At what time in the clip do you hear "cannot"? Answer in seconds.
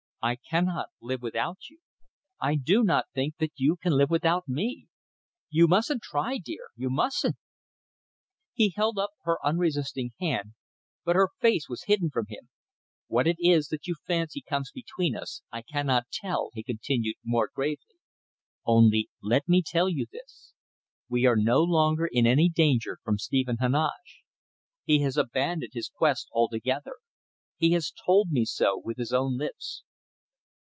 0.35-0.89, 15.63-16.03